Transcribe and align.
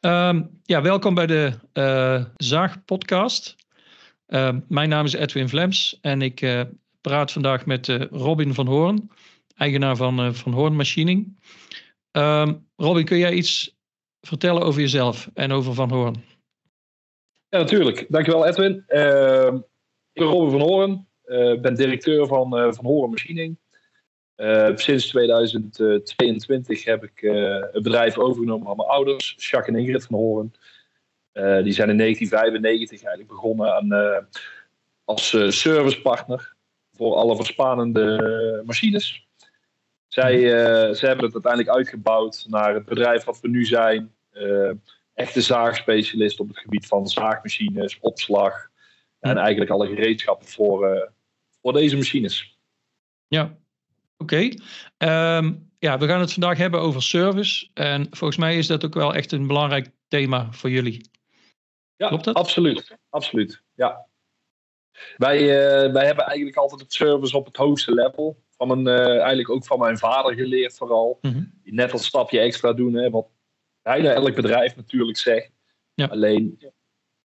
Ehm, 0.00 0.42
ja, 0.62 0.82
welkom 0.82 1.14
bij 1.14 1.26
de 1.26 1.52
uh, 1.74 2.24
Zaag 2.36 2.84
podcast. 2.84 3.56
Ehm, 4.26 4.60
mijn 4.68 4.88
naam 4.88 5.04
is 5.04 5.12
Edwin 5.12 5.48
Vlems 5.48 5.98
en 6.00 6.22
ik 6.22 6.40
uh, 6.40 6.62
praat 7.00 7.32
vandaag 7.32 7.66
met 7.66 7.88
uh, 7.88 8.04
Robin 8.10 8.54
van 8.54 8.66
Hoorn, 8.66 9.10
eigenaar 9.56 9.96
van 9.96 10.34
Van 10.34 10.52
Hoorn 10.52 10.76
Machining. 10.76 11.38
Ehm, 12.10 12.54
Robin, 12.76 13.04
kun 13.04 13.18
jij 13.18 13.32
iets 13.32 13.76
vertellen 14.20 14.62
over 14.62 14.80
jezelf 14.80 15.30
en 15.34 15.52
over 15.52 15.74
Van 15.74 15.90
Hoorn? 15.90 16.24
Ja, 17.48 17.58
natuurlijk. 17.58 18.06
Dankjewel 18.08 18.46
Edwin. 18.46 18.74
ik 20.12 20.22
ben 20.22 20.28
Robin 20.28 20.50
van 20.50 20.60
Hoorn, 20.60 21.08
ben 21.60 21.74
directeur 21.74 22.26
van 22.26 22.50
Van 22.50 22.84
Hoorn 22.84 23.10
Machining. 23.10 23.58
Uh, 24.40 24.76
sinds 24.76 25.06
2022 25.06 26.84
heb 26.84 27.04
ik 27.04 27.22
uh, 27.22 27.60
het 27.72 27.82
bedrijf 27.82 28.18
overgenomen 28.18 28.66
van 28.66 28.76
mijn 28.76 28.88
ouders, 28.88 29.34
Jacques 29.38 29.76
en 29.76 29.80
Ingrid 29.80 30.04
van 30.04 30.18
Horen. 30.18 30.54
Uh, 31.32 31.62
die 31.62 31.72
zijn 31.72 31.90
in 31.90 31.98
1995 31.98 33.02
eigenlijk 33.02 33.28
begonnen 33.28 33.74
aan, 33.74 34.26
als 35.04 35.28
servicepartner 35.48 36.54
voor 36.92 37.14
alle 37.14 37.36
verspanende 37.36 38.62
machines. 38.66 39.28
Zij, 40.06 40.40
zij 40.94 41.08
hebben 41.08 41.24
het 41.24 41.34
uiteindelijk 41.34 41.76
uitgebouwd 41.76 42.44
naar 42.48 42.74
het 42.74 42.84
bedrijf 42.84 43.24
wat 43.24 43.40
we 43.40 43.48
nu 43.48 43.64
zijn. 43.64 44.14
echte 45.14 45.40
zaagspecialist 45.40 46.40
op 46.40 46.48
het 46.48 46.58
gebied 46.58 46.86
van 46.86 47.08
zaagmachines, 47.08 47.98
opslag 48.00 48.70
en 49.18 49.36
eigenlijk 49.36 49.70
alle 49.70 49.86
gereedschappen 49.86 50.46
voor, 50.46 51.12
voor 51.62 51.72
deze 51.72 51.96
machines. 51.96 52.58
Ja, 53.26 53.58
Oké. 54.20 54.48
Ehm, 54.96 55.52
ja, 55.78 55.98
we 55.98 56.06
gaan 56.06 56.20
het 56.20 56.32
vandaag 56.32 56.58
hebben 56.58 56.80
over 56.80 57.02
service. 57.02 57.68
En 57.74 58.06
volgens 58.10 58.38
mij 58.38 58.58
is 58.58 58.66
dat 58.66 58.84
ook 58.84 58.94
wel 58.94 59.14
echt 59.14 59.32
een 59.32 59.46
belangrijk 59.46 59.90
thema 60.08 60.52
voor 60.52 60.70
jullie. 60.70 61.10
Ja, 61.96 62.08
Klopt 62.08 62.24
dat? 62.24 62.34
absoluut. 62.34 62.96
Absoluut, 63.08 63.62
ja. 63.74 64.08
Wij, 65.16 65.40
uh, 65.40 65.92
wij 65.92 66.06
hebben 66.06 66.24
eigenlijk 66.24 66.56
altijd 66.56 66.80
het 66.80 66.92
service 66.92 67.36
op 67.36 67.46
het 67.46 67.56
hoogste 67.56 67.94
level. 67.94 68.42
Van 68.56 68.70
een, 68.70 68.86
uh, 68.86 69.08
eigenlijk 69.08 69.50
ook 69.50 69.64
van 69.64 69.78
mijn 69.78 69.98
vader 69.98 70.34
geleerd 70.34 70.76
vooral. 70.76 71.18
Mm 71.20 71.58
Net 71.64 71.92
een 71.92 71.98
stapje 71.98 72.40
extra 72.40 72.72
doen. 72.72 72.94
Hè, 72.94 73.10
wat 73.10 73.28
bijna 73.82 74.12
elk 74.12 74.34
bedrijf 74.34 74.76
natuurlijk 74.76 75.18
zegt. 75.18 75.52
Ja. 75.94 76.06
Alleen 76.06 76.72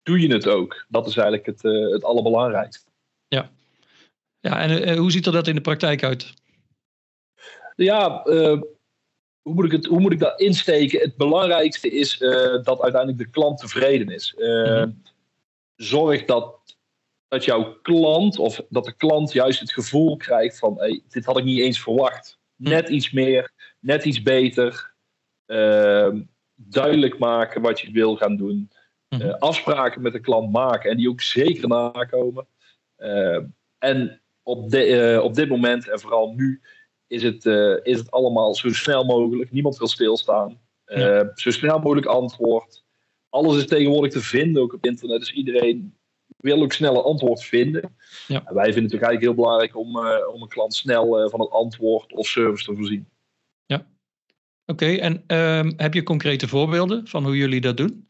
doe 0.03 0.19
je 0.19 0.33
het 0.33 0.47
ook. 0.47 0.85
Dat 0.89 1.07
is 1.07 1.17
eigenlijk 1.17 1.45
het, 1.45 1.63
uh, 1.63 1.91
het 1.91 2.03
allerbelangrijkste. 2.03 2.91
Ja. 3.27 3.51
Ja, 4.39 4.59
en 4.59 4.97
hoe 4.97 5.11
ziet 5.11 5.25
er 5.25 5.31
dat 5.31 5.47
in 5.47 5.55
de 5.55 5.61
praktijk 5.61 6.03
uit? 6.03 6.33
Ja, 7.85 8.27
uh, 8.27 8.61
hoe, 9.41 9.53
moet 9.53 9.65
ik 9.65 9.71
het, 9.71 9.85
hoe 9.85 9.99
moet 9.99 10.11
ik 10.11 10.19
dat 10.19 10.39
insteken? 10.39 10.99
Het 10.99 11.15
belangrijkste 11.15 11.89
is 11.89 12.21
uh, 12.21 12.63
dat 12.63 12.81
uiteindelijk 12.81 13.17
de 13.17 13.29
klant 13.29 13.59
tevreden 13.59 14.09
is. 14.09 14.33
Uh, 14.37 14.83
Zorg 15.75 16.25
dat, 16.25 16.75
dat 17.27 17.45
jouw 17.45 17.79
klant, 17.81 18.39
of 18.39 18.61
dat 18.69 18.85
de 18.85 18.95
klant 18.95 19.31
juist 19.31 19.59
het 19.59 19.71
gevoel 19.71 20.17
krijgt 20.17 20.59
van: 20.59 20.77
hey, 20.77 21.01
dit 21.07 21.25
had 21.25 21.37
ik 21.37 21.43
niet 21.43 21.59
eens 21.59 21.81
verwacht. 21.81 22.39
Mhm. 22.55 22.69
Net 22.69 22.89
iets 22.89 23.11
meer, 23.11 23.51
net 23.79 24.05
iets 24.05 24.21
beter. 24.21 24.93
Ehm, 25.45 26.21
duidelijk 26.55 27.17
maken 27.19 27.61
wat 27.61 27.79
je 27.79 27.91
wil 27.91 28.15
gaan 28.15 28.35
doen. 28.35 28.69
Mhm. 29.09 29.29
afspraken 29.29 30.01
met 30.01 30.13
de 30.13 30.19
klant 30.19 30.51
maken 30.51 30.91
en 30.91 30.97
die 30.97 31.09
ook 31.09 31.21
zeker 31.21 31.67
nakomen. 31.67 32.47
Ehm, 32.95 33.45
en 33.77 34.21
op, 34.43 34.69
de, 34.69 35.19
op 35.23 35.33
dit 35.33 35.49
moment 35.49 35.87
en 35.87 35.99
vooral 35.99 36.33
nu 36.33 36.61
is 37.07 37.23
het, 37.23 37.45
uh, 37.45 37.77
is 37.83 37.97
het 37.97 38.11
allemaal 38.11 38.55
zo 38.55 38.69
snel 38.69 39.05
mogelijk. 39.05 39.51
Niemand 39.51 39.77
wil 39.77 39.87
stilstaan. 39.87 40.59
Uh, 40.85 41.21
Zo 41.35 41.49
snel 41.51 41.79
mogelijk 41.79 42.05
antwoord. 42.05 42.85
Alles 43.29 43.57
is 43.57 43.67
tegenwoordig 43.67 44.11
te 44.11 44.21
vinden, 44.21 44.61
ook 44.61 44.73
op 44.73 44.85
internet. 44.85 45.19
Dus 45.19 45.33
iedereen 45.33 45.95
wil 46.37 46.61
ook 46.61 46.73
snel 46.73 46.95
een 46.95 47.03
antwoord 47.03 47.43
vinden. 47.43 47.95
Ja. 48.27 48.45
En 48.45 48.53
wij 48.53 48.73
vinden 48.73 48.91
het 48.91 49.01
eigenlijk 49.01 49.21
heel 49.21 49.33
belangrijk 49.33 49.75
om, 49.75 49.97
uh, 49.97 50.33
om 50.33 50.41
een 50.41 50.47
klant 50.47 50.73
snel 50.73 51.29
van 51.29 51.39
het 51.39 51.49
antwoord 51.49 52.13
of 52.13 52.27
service 52.27 52.65
te 52.65 52.75
voorzien. 52.75 53.09
Ja, 53.65 53.87
oké. 54.65 54.85
En 54.85 55.23
ehm, 55.27 55.71
heb 55.77 55.93
je 55.93 56.03
concrete 56.03 56.47
voorbeelden 56.47 57.07
van 57.07 57.23
hoe 57.23 57.37
jullie 57.37 57.61
dat 57.61 57.77
doen? 57.77 58.07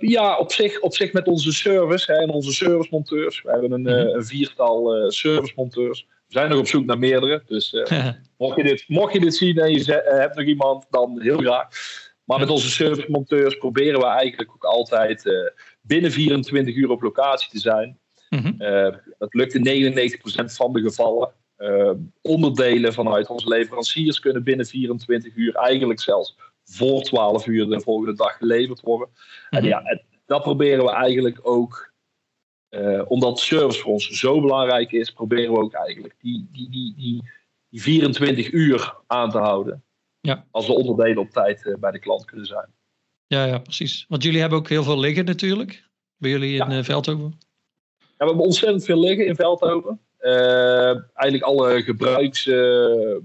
ja, 0.00 0.38
op 0.38 0.52
zich, 0.52 0.80
op 0.80 0.94
zich 0.94 1.12
met 1.12 1.26
onze 1.26 1.52
service 1.52 2.12
hè, 2.12 2.18
en 2.18 2.30
onze 2.30 2.52
servicemonteurs. 2.52 3.42
We 3.42 3.50
hebben 3.50 3.72
een, 3.72 3.80
mm 3.80 3.86
-hmm. 3.86 4.14
een 4.14 4.24
viertal 4.24 5.10
servicemonteurs 5.10 6.06
we 6.19 6.19
zijn 6.32 6.50
nog 6.50 6.58
op 6.58 6.66
zoek 6.66 6.84
naar 6.84 6.98
meerdere. 6.98 7.42
Dus 7.46 7.72
uh, 7.72 8.08
mocht, 8.38 8.56
je 8.56 8.62
dit, 8.62 8.84
mocht 8.88 9.12
je 9.12 9.20
dit 9.20 9.34
zien 9.34 9.58
en 9.58 9.72
je 9.72 9.80
uh, 9.80 10.18
hebt 10.18 10.36
nog 10.36 10.44
iemand, 10.44 10.86
dan 10.90 11.20
heel 11.20 11.38
graag. 11.38 11.68
Maar 12.24 12.38
met 12.38 12.50
onze 12.50 12.70
servicemonteurs 12.70 13.58
proberen 13.58 14.00
we 14.00 14.06
eigenlijk 14.06 14.50
ook 14.50 14.64
altijd 14.64 15.24
uh, 15.24 15.48
binnen 15.80 16.12
24 16.12 16.74
uur 16.74 16.90
op 16.90 17.02
locatie 17.02 17.50
te 17.50 17.58
zijn. 17.58 17.98
Mm 18.28 18.38
-hmm. 18.38 18.56
dat 19.18 19.34
lukt 19.34 19.54
in 19.54 19.98
99% 20.10 20.44
van 20.44 20.72
de 20.72 20.80
gevallen. 20.80 21.32
onderdelen 22.22 22.92
vanuit 22.92 23.28
onze 23.28 23.48
leveranciers 23.48 24.20
kunnen 24.20 24.44
binnen 24.44 24.66
24 24.66 25.36
uur, 25.36 25.54
eigenlijk 25.54 26.00
zelfs 26.00 26.36
voor 26.64 27.02
12 27.02 27.46
uur 27.46 27.66
de 27.66 27.80
volgende 27.80 28.14
dag 28.14 28.36
geleverd 28.36 28.80
worden. 28.80 29.08
Mm 29.08 29.14
-hmm. 29.14 29.58
En 29.58 29.62
mhm. 29.62 29.88
ja, 29.88 30.00
dat 30.26 30.42
proberen 30.42 30.84
we 30.84 30.90
eigenlijk 30.90 31.38
ook 31.42 31.89
uh, 32.70 33.02
omdat 33.08 33.38
service 33.38 33.80
voor 33.80 33.92
ons 33.92 34.08
zo 34.08 34.40
belangrijk 34.40 34.92
is, 34.92 35.10
proberen 35.10 35.52
we 35.52 35.58
ook 35.58 35.74
eigenlijk 35.74 36.14
die, 36.20 36.48
die, 36.52 36.70
die, 36.70 36.94
die, 36.96 37.22
die 37.68 37.80
24 37.82 38.52
uur 38.52 38.94
aan 39.06 39.30
te 39.30 39.38
houden. 39.38 39.82
Ja. 40.20 40.46
Als 40.50 40.66
de 40.66 40.72
onderdelen 40.72 41.18
op 41.18 41.30
tijd 41.30 41.64
uh, 41.64 41.74
bij 41.74 41.90
de 41.90 41.98
klant 41.98 42.24
kunnen 42.24 42.46
zijn. 42.46 42.68
Ja, 43.26 43.44
ja, 43.44 43.58
precies. 43.58 44.04
Want 44.08 44.22
jullie 44.22 44.40
hebben 44.40 44.58
ook 44.58 44.68
heel 44.68 44.82
veel 44.82 44.98
liggen 44.98 45.24
natuurlijk. 45.24 45.84
Bij 46.16 46.30
jullie 46.30 46.50
in 46.50 46.70
ja. 46.70 46.78
uh, 46.78 46.84
Veldhoven. 46.84 47.38
Ja, 47.98 48.06
we 48.16 48.24
hebben 48.24 48.44
ontzettend 48.44 48.84
veel 48.84 49.00
liggen 49.00 49.26
in 49.26 49.34
Veldhoven. 49.34 50.00
eigenlijk 51.14 51.42
alle 51.42 51.82
gebruiks, 51.82 52.42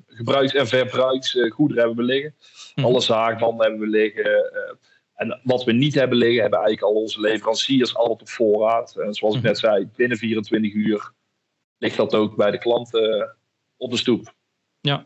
gebruiks- 0.07 0.53
en 0.53 0.67
verbruiksgoederen 0.67 1.83
hebben 1.83 2.05
we 2.05 2.11
liggen. 2.11 2.35
Hm. 2.73 2.85
Alle 2.85 3.01
zaagbanden 3.01 3.67
hebben 3.67 3.89
we 3.89 3.97
liggen. 3.97 4.51
En 5.15 5.39
wat 5.43 5.63
we 5.63 5.71
niet 5.71 5.93
hebben 5.93 6.17
liggen, 6.17 6.41
hebben 6.41 6.59
eigenlijk 6.59 6.93
al 6.93 7.01
onze 7.01 7.19
leveranciers 7.19 7.95
altijd 7.95 8.21
op 8.21 8.29
voorraad. 8.29 8.95
En 8.95 9.13
zoals 9.13 9.35
ik 9.35 9.39
mhm. 9.39 9.49
net 9.49 9.59
zei, 9.59 9.89
binnen 9.95 10.17
24 10.17 10.73
uur 10.73 11.11
ligt 11.77 11.97
dat 11.97 12.15
ook 12.15 12.35
bij 12.35 12.51
de 12.51 12.57
klanten 12.57 13.19
eh, 13.19 13.29
op 13.77 13.91
de 13.91 13.97
stoep. 13.97 14.33
Ja. 14.81 15.05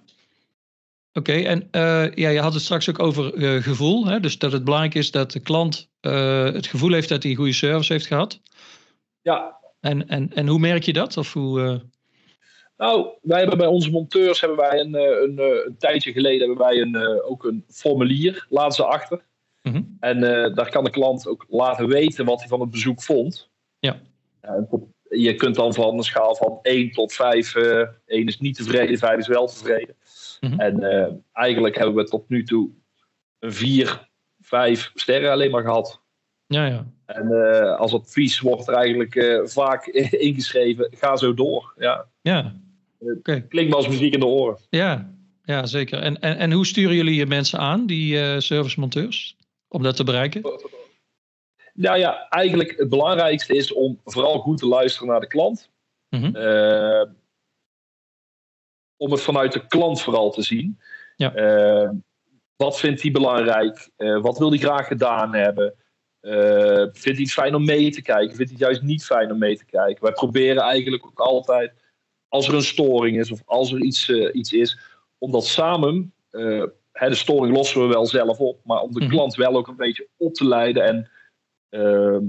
Oké, 1.13 1.33
en 1.33 1.67
uh, 1.71 2.13
ja, 2.13 2.29
je 2.29 2.39
had 2.39 2.53
het 2.53 2.61
straks 2.61 2.89
ook 2.89 2.99
over 2.99 3.35
uh, 3.35 3.63
gevoel. 3.63 4.05
Hè? 4.05 4.19
Dus 4.19 4.37
dat 4.37 4.51
het 4.51 4.63
belangrijk 4.63 4.95
is 4.95 5.11
dat 5.11 5.31
de 5.31 5.39
klant 5.39 5.89
uh, 6.01 6.43
het 6.43 6.67
gevoel 6.67 6.91
heeft 6.91 7.09
dat 7.09 7.23
hij 7.23 7.33
goede 7.33 7.53
service 7.53 7.93
heeft 7.93 8.07
gehad. 8.07 8.41
Ja. 9.21 9.57
En, 9.79 10.07
en, 10.07 10.33
en 10.33 10.47
hoe 10.47 10.59
merk 10.59 10.83
je 10.83 10.93
dat? 10.93 11.17
Of 11.17 11.33
hoe, 11.33 11.81
Nou, 12.77 13.09
wij 13.21 13.39
hebben 13.39 13.57
bij 13.57 13.67
onze 13.67 13.89
monteurs 13.89 14.39
hebben 14.39 14.57
wij 14.57 14.79
een, 14.79 14.93
een, 14.93 15.39
een 15.65 15.77
tijdje 15.77 16.11
geleden 16.11 16.47
hebben 16.47 16.65
wij 16.67 16.81
een, 16.81 17.21
ook 17.23 17.43
een 17.43 17.63
formulier, 17.67 18.45
laten 18.49 18.75
ze 18.75 18.85
achter. 18.85 19.21
Mhm. 19.69 19.83
En 19.99 20.17
uh, 20.17 20.55
daar 20.55 20.69
kan 20.69 20.83
de 20.83 20.89
klant 20.89 21.27
ook 21.27 21.45
laten 21.49 21.87
weten 21.87 22.25
wat 22.25 22.39
hij 22.39 22.47
van 22.47 22.59
het 22.59 22.71
bezoek 22.71 23.01
vond. 23.01 23.49
Ja. 23.79 23.99
je 25.09 25.35
kunt 25.35 25.55
dan 25.55 25.73
van 25.73 25.97
een 25.97 26.03
schaal 26.03 26.35
van 26.35 26.59
1 26.61 26.91
tot 26.91 27.13
5, 27.13 27.55
uh, 27.55 27.87
1 28.05 28.27
is 28.27 28.39
niet 28.39 28.55
tevreden, 28.55 28.97
5 28.97 29.17
is 29.17 29.27
wel 29.27 29.47
tevreden. 29.47 29.95
Mm-hmm. 30.39 30.59
En 30.59 30.81
uh, 30.81 31.07
eigenlijk 31.33 31.77
hebben 31.77 31.95
we 31.95 32.03
tot 32.03 32.29
nu 32.29 32.43
toe 32.43 32.69
een 33.39 33.53
4, 33.53 34.09
5 34.39 34.91
sterren 34.93 35.31
alleen 35.31 35.51
maar 35.51 35.63
gehad. 35.63 36.01
Ja, 36.47 36.65
ja. 36.65 36.85
En 37.05 37.27
uh, 37.31 37.75
als 37.75 37.93
advies 37.93 38.39
wordt 38.39 38.67
er 38.67 38.73
eigenlijk 38.73 39.41
vaak 39.45 39.85
ingeschreven, 40.27 40.87
ga 40.91 41.15
zo 41.15 41.33
door. 41.33 41.73
Ja. 41.77 42.05
Ja. 42.21 42.55
Okay. 42.99 43.41
Klinkt 43.41 43.73
als 43.73 43.87
muziek 43.87 44.13
in 44.13 44.19
de 44.19 44.25
oren. 44.25 44.57
Ja, 44.69 45.09
ja 45.43 45.65
zeker. 45.65 45.99
En, 45.99 46.19
en, 46.19 46.37
en 46.37 46.51
hoe 46.51 46.65
sturen 46.65 46.95
jullie 46.95 47.15
je 47.15 47.25
mensen 47.25 47.59
aan, 47.59 47.85
die 47.85 48.41
servicemonteurs? 48.41 49.37
Om 49.69 49.83
dat 49.83 49.95
te 49.95 50.03
bereiken? 50.03 50.41
Nou 51.73 51.97
ja, 51.97 52.27
eigenlijk 52.29 52.77
het 52.77 52.89
belangrijkste 52.89 53.55
is 53.55 53.73
om 53.73 53.99
vooral 54.03 54.39
goed 54.39 54.57
te 54.57 54.67
luisteren 54.67 55.07
naar 55.07 55.19
de 55.19 55.27
klant. 55.27 55.69
Mm 56.09 56.35
uh, 56.35 57.03
om 58.97 59.11
het 59.11 59.21
vanuit 59.21 59.53
de 59.53 59.67
klant 59.67 60.01
vooral 60.01 60.31
te 60.31 60.41
zien. 60.41 60.79
Ja. 61.15 61.35
Uh, 61.35 61.89
wat 62.55 62.79
vindt 62.79 63.01
hij 63.01 63.11
belangrijk? 63.11 63.89
Uh, 63.97 64.21
wat 64.21 64.37
wil 64.37 64.49
hij 64.49 64.57
graag 64.57 64.87
gedaan 64.87 65.33
hebben? 65.33 65.73
vindt 66.91 67.03
hij 67.03 67.13
het 67.15 67.31
fijn 67.31 67.55
om 67.55 67.65
mee 67.65 67.91
te 67.91 68.01
kijken? 68.01 68.35
Vindt 68.35 68.51
hij 68.51 68.59
het 68.59 68.59
juist 68.59 68.81
niet 68.81 69.05
fijn 69.05 69.31
om 69.31 69.37
mee 69.37 69.57
te 69.57 69.65
kijken? 69.65 70.03
Wij 70.03 70.13
proberen 70.13 70.61
eigenlijk 70.61 71.05
ook 71.05 71.19
altijd, 71.19 71.73
als 72.27 72.47
er 72.47 72.53
een 72.53 72.61
storing 72.61 73.19
is 73.19 73.31
of 73.31 73.41
als 73.45 73.71
er 73.71 73.81
iets, 73.81 74.09
iets 74.09 74.53
is, 74.53 74.79
om 75.17 75.31
dat 75.31 75.45
samen 75.45 76.13
de 77.07 77.15
storing 77.15 77.55
lossen 77.55 77.81
we 77.81 77.87
wel 77.87 78.05
zelf 78.05 78.39
op, 78.39 78.59
maar 78.63 78.81
om 78.81 78.93
de 78.93 78.99
mhm. 78.99 79.09
klant 79.09 79.35
wel 79.35 79.55
ook 79.55 79.67
een 79.67 79.75
beetje 79.75 80.07
op 80.17 80.33
te 80.33 80.47
leiden 80.47 80.83
en 80.83 81.09
ehm, 81.69 82.25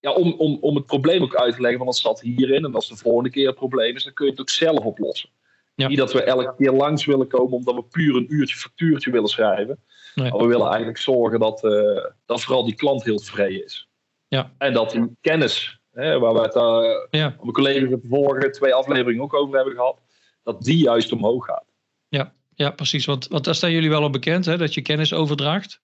ja, 0.00 0.12
om, 0.12 0.32
om, 0.32 0.58
om 0.60 0.74
het 0.74 0.86
probleem 0.86 1.22
ook 1.22 1.34
uit 1.34 1.54
te 1.54 1.60
leggen 1.60 1.78
van 1.78 1.86
dat 1.86 1.96
zat 1.96 2.20
hierin 2.20 2.64
en 2.64 2.74
als 2.74 2.88
de 2.88 2.96
volgende 2.96 3.30
keer 3.30 3.46
het 3.46 3.56
probleem 3.56 3.96
is, 3.96 4.04
dan 4.04 4.12
kun 4.12 4.24
je 4.24 4.30
het 4.30 4.40
ook 4.40 4.50
zelf 4.50 4.84
oplossen. 4.84 5.30
Niet 5.74 5.98
dat 5.98 6.12
we 6.12 6.22
elke 6.22 6.54
keer 6.56 6.72
langs 6.72 7.04
willen 7.04 7.28
komen 7.28 7.52
omdat 7.52 7.74
we 7.74 7.82
puur 7.82 8.16
een 8.16 8.34
uurtje 8.34 8.56
factuurtje 8.56 9.10
willen 9.10 9.28
schrijven. 9.28 9.82
Nee. 10.14 10.30
Maar 10.30 10.40
we 10.40 10.46
willen 10.46 10.66
eigenlijk 10.66 10.98
zorgen 10.98 11.40
dat, 11.40 11.64
uh, 11.64 12.04
dat 12.26 12.42
vooral 12.42 12.64
die 12.64 12.74
klant 12.74 13.04
heel 13.04 13.18
tevreden 13.18 13.64
is. 13.64 13.88
Ja. 14.28 14.54
En 14.58 14.72
dat 14.72 14.90
die 14.90 15.16
kennis, 15.20 15.80
hè, 15.92 16.18
waar 16.18 16.34
we 16.34 16.40
het 16.40 16.56
uh, 16.56 17.20
ja. 17.20 17.34
mijn 17.40 17.52
collega's 17.52 17.88
de 17.88 18.00
vorige 18.08 18.50
twee 18.50 18.74
afleveringen 18.74 19.22
ook 19.22 19.34
over 19.34 19.56
hebben 19.56 19.74
gehad, 19.74 20.00
dat 20.42 20.62
die 20.62 20.82
juist 20.82 21.12
omhoog 21.12 21.44
gaat. 21.44 21.64
Ja, 22.08 22.34
ja 22.58 22.70
precies. 22.70 23.04
Want, 23.04 23.28
want 23.28 23.44
daar 23.44 23.54
staan 23.54 23.72
jullie 23.72 23.90
wel 23.90 24.02
op 24.02 24.12
bekend, 24.12 24.44
hè, 24.44 24.56
dat 24.56 24.74
je 24.74 24.82
kennis 24.82 25.12
overdraagt. 25.12 25.80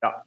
Ja, 0.00 0.24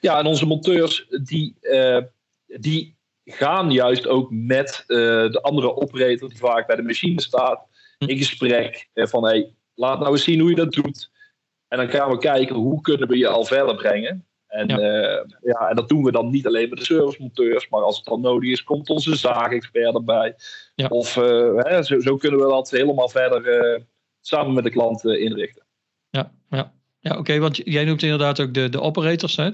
ja 0.00 0.18
en 0.18 0.26
onze 0.26 0.46
monteurs 0.46 1.06
die, 1.22 1.56
uh, 1.60 2.02
die 2.46 2.96
gaan 3.24 3.70
juist 3.70 4.06
ook 4.06 4.30
met 4.30 4.84
de 4.86 5.38
andere 5.42 5.76
operator 5.76 6.28
die 6.28 6.38
vaak 6.38 6.66
bij 6.66 6.76
de 6.76 6.82
machine 6.82 7.20
staat 7.20 7.66
hm. 7.98 8.08
in 8.08 8.16
gesprek 8.16 8.88
van 8.94 9.24
hey, 9.24 9.54
laat 9.74 9.98
nou 9.98 10.12
eens 10.12 10.24
zien 10.24 10.40
hoe 10.40 10.50
je 10.50 10.56
dat 10.56 10.72
doet. 10.72 11.10
En 11.68 11.78
dan 11.78 11.88
gaan 11.88 12.10
we 12.10 12.18
kijken 12.18 12.56
hoe 12.56 12.80
kunnen 12.80 13.08
we 13.08 13.16
je 13.16 13.28
al 13.28 13.44
verder 13.44 13.74
brengen. 13.74 14.26
En, 14.46 14.68
ja. 14.68 14.78
Uh, 14.78 15.24
ja, 15.42 15.68
en 15.68 15.76
dat 15.76 15.88
doen 15.88 16.04
we 16.04 16.12
dan 16.12 16.30
niet 16.30 16.46
alleen 16.46 16.68
met 16.68 16.78
de 16.78 16.84
servicemonteurs, 16.84 17.68
maar 17.68 17.82
als 17.82 17.96
het 17.96 18.04
dan 18.04 18.20
nodig 18.20 18.50
is, 18.50 18.64
komt 18.64 18.90
onze 18.90 19.16
zaagexpert 19.16 19.94
erbij. 19.94 20.34
Ja. 20.74 20.86
Of 20.88 21.16
uh, 21.16 21.56
hè, 21.56 21.82
zo, 21.82 22.00
zo, 22.00 22.16
kunnen 22.16 22.40
we 22.40 22.46
dat 22.46 22.70
helemaal 22.70 23.08
verder 23.08 23.74
uh, 23.74 23.80
samen 24.26 24.54
met 24.54 24.64
de 24.64 24.70
klant 24.70 25.04
inrichten. 25.04 25.62
Ja, 26.10 26.32
ja. 26.50 26.72
ja 27.00 27.18
oké, 27.18 27.38
want 27.38 27.60
jij 27.64 27.84
noemt 27.84 28.02
inderdaad 28.02 28.40
ook 28.40 28.54
de, 28.54 28.68
de 28.68 28.80
operators. 28.80 29.36
Hè? 29.36 29.50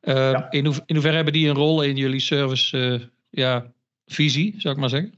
Ja. 0.00 0.50
in, 0.50 0.66
ho 0.66 0.72
in 0.86 0.94
hoeverre 0.94 1.16
hebben 1.16 1.32
die 1.32 1.48
een 1.48 1.56
rol 1.56 1.82
in 1.82 1.96
jullie 1.96 2.20
service 2.20 3.00
ja, 3.30 3.72
visie, 4.06 4.54
zou 4.58 4.74
ik 4.74 4.80
maar 4.80 4.88
zeggen? 4.88 5.14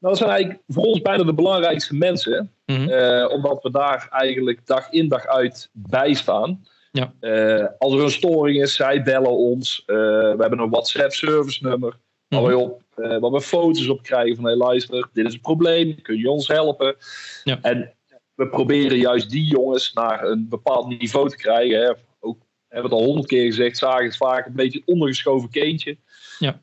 Nou, 0.00 0.14
dat 0.14 0.16
zijn 0.16 0.30
eigenlijk 0.30 0.62
voor 0.68 0.84
ons 0.84 1.02
bijna 1.02 1.24
de 1.24 1.34
belangrijkste 1.34 1.94
mensen. 1.94 2.52
Mm 2.66 2.86
omdat 3.28 3.62
we 3.62 3.70
daar 3.70 4.08
eigenlijk 4.10 4.66
dag 4.66 4.90
in 4.90 5.08
dag 5.08 5.26
uit 5.26 5.68
bij 5.72 6.14
staan. 6.14 6.64
Ja. 6.92 7.12
Uh, 7.20 7.66
als 7.78 7.94
er 7.94 8.02
een 8.02 8.10
storing 8.10 8.62
is, 8.62 8.74
zij 8.74 9.02
bellen 9.02 9.36
ons. 9.36 9.82
We 9.86 10.36
hebben 10.38 10.58
een 10.58 10.70
WhatsApp 10.70 11.12
service 11.12 11.66
nummer. 11.66 11.96
Waar, 12.28 12.44
we 12.44 12.56
op, 12.56 12.82
waar 12.94 13.30
we 13.30 13.40
foto's 13.40 13.88
op 13.88 14.02
krijgen 14.02 14.36
van 14.36 14.44
hey, 14.44 14.56
luister, 14.56 15.08
dit 15.12 15.26
is 15.26 15.34
een 15.34 15.40
probleem. 15.40 16.02
Kun 16.02 16.18
je 16.18 16.30
ons 16.30 16.48
helpen? 16.48 16.96
Ja. 17.44 17.58
En 17.62 17.94
we 18.38 18.48
proberen 18.48 18.98
juist 18.98 19.30
die 19.30 19.44
jongens 19.44 19.92
naar 19.92 20.24
een 20.24 20.48
bepaald 20.48 20.98
niveau 20.98 21.28
te 21.28 21.36
krijgen. 21.36 21.80
Hè. 21.80 21.92
Ook 22.20 22.38
hebben 22.68 22.90
we 22.90 22.96
het 22.96 23.04
al 23.04 23.08
honderd 23.08 23.26
keer 23.26 23.44
gezegd, 23.44 23.78
zagen 23.78 24.04
het 24.04 24.16
vaak 24.16 24.46
een 24.46 24.52
beetje 24.52 24.78
een 24.78 24.94
ondergeschoven 24.94 25.50
kindje. 25.50 25.96
Ja. 26.38 26.60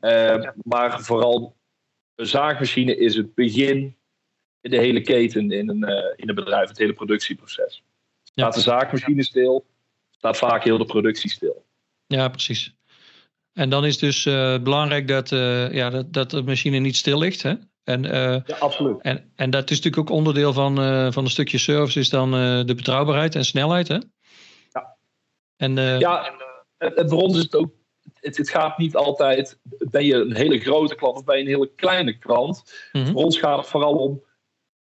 maar 0.62 1.00
vooral 1.00 1.56
een 2.14 2.26
zaagmachine 2.26 2.96
is 2.96 3.14
het 3.14 3.34
begin 3.34 3.96
in 4.60 4.70
de 4.70 4.76
hele 4.76 5.00
keten 5.00 5.50
in 5.50 5.68
een, 5.68 5.90
uh, 5.90 6.12
in 6.16 6.28
een 6.28 6.34
bedrijf, 6.34 6.68
het 6.68 6.78
hele 6.78 6.92
productieproces. 6.92 7.82
Staat 8.22 8.54
de 8.54 8.60
zaagmachine 8.60 9.22
stil, 9.22 9.66
staat 10.10 10.36
vaak 10.36 10.64
heel 10.64 10.78
de 10.78 10.84
productie 10.84 11.30
stil. 11.30 11.64
Ja, 12.06 12.28
precies. 12.28 12.74
En 13.52 13.70
dan 13.70 13.84
is 13.84 13.98
dus 13.98 14.24
uh, 14.24 14.58
belangrijk 14.58 15.08
dat, 15.08 15.28
ja, 15.72 15.90
dat, 15.90 16.12
dat 16.12 16.30
de 16.30 16.42
machine 16.42 16.78
niet 16.78 16.96
stil 16.96 17.18
ligt. 17.18 17.42
Hè? 17.42 17.54
En, 17.86 18.02
ja, 18.02 18.56
absoluut. 18.58 19.00
En, 19.00 19.32
en 19.36 19.50
dat 19.50 19.70
is 19.70 19.76
natuurlijk 19.76 20.10
ook 20.10 20.16
onderdeel 20.16 20.52
van, 20.52 20.74
van 21.12 21.24
een 21.24 21.30
stukje 21.30 21.58
service, 21.58 21.98
is 21.98 22.08
dan 22.08 22.30
de 22.66 22.74
betrouwbaarheid 22.76 23.34
en 23.34 23.44
snelheid. 23.44 23.88
Hè? 23.88 23.98
Ja. 24.70 24.96
En, 25.56 25.76
ja, 25.98 26.32
en, 26.78 26.96
en 26.96 27.08
voor 27.08 27.22
ons 27.22 27.36
is 27.36 27.42
het 27.42 27.56
ook 27.56 27.70
het, 28.20 28.36
het, 28.36 28.50
gaat 28.50 28.78
niet 28.78 28.96
altijd, 28.96 29.58
ben 29.62 30.04
je 30.04 30.14
een 30.14 30.36
hele 30.36 30.58
grote 30.58 30.94
klant 30.94 31.16
of 31.16 31.24
ben 31.24 31.36
je 31.36 31.42
een 31.42 31.48
hele 31.48 31.70
kleine 31.74 32.18
klant. 32.18 32.88
Mhm. 32.92 33.06
Voor 33.06 33.24
ons 33.24 33.38
gaat 33.38 33.58
het 33.58 33.66
vooral 33.66 33.94
om, 33.94 34.22